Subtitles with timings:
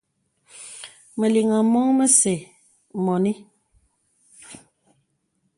[1.19, 2.33] Məlìŋà mɔ̄ŋ məsə
[3.03, 3.31] mɔ̄nì.